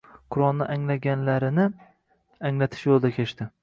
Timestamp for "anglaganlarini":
0.77-1.69